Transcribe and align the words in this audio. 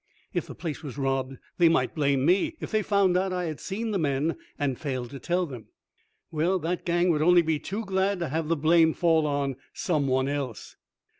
If 0.33 0.47
the 0.47 0.55
place 0.55 0.81
was 0.81 0.97
robbed 0.97 1.37
they 1.59 1.69
might 1.69 1.93
blame 1.93 2.25
me; 2.25 2.55
if 2.59 2.71
they 2.71 2.81
found 2.81 3.15
out 3.15 3.31
I 3.31 3.43
had 3.45 3.59
seen 3.59 3.91
the 3.91 3.99
men 3.99 4.35
and 4.57 4.79
failed 4.79 5.11
to 5.11 5.19
tell 5.19 5.45
them." 5.45 5.67
"Well, 6.31 6.57
that 6.57 6.85
gang 6.87 7.11
would 7.11 7.21
only 7.21 7.43
be 7.43 7.59
too 7.59 7.85
glad 7.85 8.17
to 8.17 8.29
have 8.29 8.47
the 8.47 8.57
blame 8.57 8.95
fall 8.95 9.27
on 9.27 9.57
some 9.75 10.07
one 10.07 10.27
else." 10.27 10.75